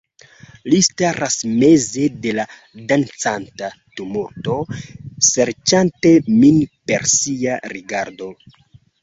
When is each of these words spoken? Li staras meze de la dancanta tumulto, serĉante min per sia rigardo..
Li 0.73 0.77
staras 0.85 1.35
meze 1.63 2.07
de 2.23 2.33
la 2.37 2.45
dancanta 2.91 3.69
tumulto, 3.99 4.57
serĉante 5.29 6.15
min 6.41 6.59
per 6.91 7.07
sia 7.15 7.61
rigardo.. 7.77 8.33